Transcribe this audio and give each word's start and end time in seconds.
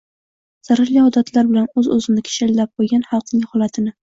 Zararli 0.69 1.03
odatlar 1.09 1.45
bilan 1.51 1.69
o‘z-o‘zini 1.83 2.27
kishanlab 2.31 2.75
qo‘ygan 2.81 3.07
xalqning 3.13 3.49
holatini 3.53 3.97